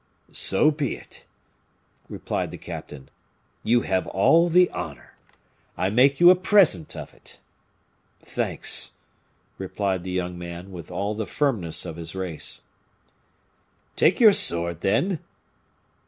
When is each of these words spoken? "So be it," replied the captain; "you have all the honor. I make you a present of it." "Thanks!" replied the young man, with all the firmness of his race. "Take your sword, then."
"So 0.31 0.71
be 0.71 0.95
it," 0.95 1.27
replied 2.09 2.49
the 2.49 2.57
captain; 2.57 3.09
"you 3.63 3.81
have 3.81 4.07
all 4.07 4.49
the 4.49 4.67
honor. 4.71 5.13
I 5.77 5.91
make 5.91 6.19
you 6.19 6.31
a 6.31 6.35
present 6.35 6.95
of 6.95 7.13
it." 7.13 7.37
"Thanks!" 8.19 8.93
replied 9.59 10.03
the 10.03 10.09
young 10.09 10.39
man, 10.39 10.71
with 10.71 10.89
all 10.89 11.13
the 11.13 11.27
firmness 11.27 11.85
of 11.85 11.97
his 11.97 12.15
race. 12.15 12.61
"Take 13.95 14.19
your 14.19 14.33
sword, 14.33 14.81
then." 14.81 15.19